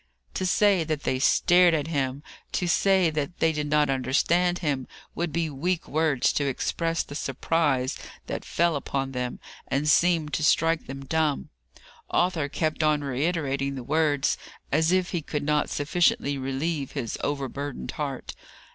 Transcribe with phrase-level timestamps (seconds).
[0.33, 4.87] To say that they stared at him to say that they did not understand him
[5.13, 10.43] would be weak words to express the surprise that fell upon them, and seemed to
[10.43, 11.49] strike them dumb.
[12.09, 14.39] Arthur kept on reiterating the words,
[14.71, 18.33] as if he could not sufficiently relieve his overburdened heart.